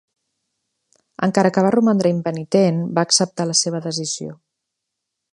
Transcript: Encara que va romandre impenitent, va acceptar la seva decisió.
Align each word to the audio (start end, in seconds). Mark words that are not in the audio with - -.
Encara 1.27 1.51
que 1.57 1.63
va 1.67 1.73
romandre 1.75 2.11
impenitent, 2.15 2.79
va 2.99 3.03
acceptar 3.09 3.47
la 3.51 3.57
seva 3.61 3.83
decisió. 3.87 4.33